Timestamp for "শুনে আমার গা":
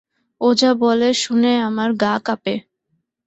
1.13-2.13